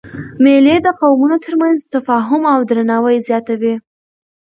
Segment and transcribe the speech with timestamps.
[0.43, 3.75] مېلې د قومونو تر منځ تفاهم او درناوی زیاتوي.